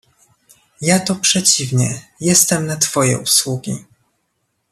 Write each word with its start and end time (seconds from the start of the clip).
"ja 0.81 0.99
to 0.99 1.15
przeciwnie 1.15 2.01
jestem 2.19 2.65
na 2.65 2.77
twoje 2.77 3.19
usługi." 3.19 3.85